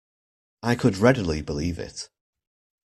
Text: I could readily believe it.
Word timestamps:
I 0.63 0.73
could 0.73 0.97
readily 0.97 1.43
believe 1.43 1.77
it. 1.77 2.09